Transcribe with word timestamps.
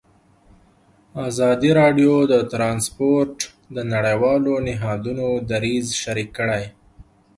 ازادي 1.27 1.71
راډیو 1.81 2.13
د 2.31 2.33
ترانسپورټ 2.51 3.35
د 3.75 3.77
نړیوالو 3.93 4.53
نهادونو 4.67 5.27
دریځ 5.51 5.85
شریک 6.01 6.29
کړی. 6.37 6.63